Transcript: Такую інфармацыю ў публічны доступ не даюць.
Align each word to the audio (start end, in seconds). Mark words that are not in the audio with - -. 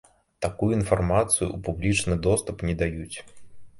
Такую 0.45 0.69
інфармацыю 0.77 1.47
ў 1.49 1.57
публічны 1.67 2.19
доступ 2.29 2.67
не 2.71 2.75
даюць. 2.81 3.17